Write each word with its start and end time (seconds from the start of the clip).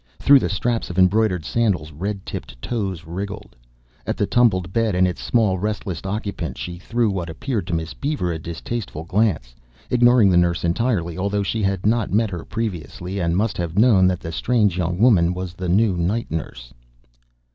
Through 0.17 0.39
the 0.39 0.49
straps 0.49 0.89
of 0.89 0.97
embroidered 0.97 1.45
sandals 1.45 1.91
red 1.91 2.25
tipped 2.25 2.59
toes 2.59 3.05
wriggled. 3.05 3.55
At 4.07 4.17
the 4.17 4.25
tumbled 4.25 4.73
bed 4.73 4.95
and 4.95 5.07
its 5.07 5.21
small 5.23 5.59
restless 5.59 6.01
occupant 6.05 6.57
she 6.57 6.79
threw 6.79 7.11
what 7.11 7.29
appeared 7.29 7.67
to 7.67 7.75
Miss 7.75 7.93
Beaver 7.93 8.31
a 8.33 8.39
distasteful 8.39 9.03
glance, 9.03 9.53
ignoring 9.91 10.31
the 10.31 10.37
nurse 10.37 10.63
entirely 10.63 11.19
although 11.19 11.43
she 11.43 11.61
had 11.61 11.85
not 11.85 12.11
met 12.11 12.31
her 12.31 12.43
previously 12.43 13.19
and 13.19 13.37
must 13.37 13.57
have 13.59 13.77
known 13.77 14.07
that 14.07 14.21
the 14.21 14.31
strange 14.31 14.75
young 14.75 14.97
woman 14.97 15.35
was 15.35 15.53
the 15.53 15.69
new 15.69 15.95
night 15.95 16.31
nurse. 16.31 16.73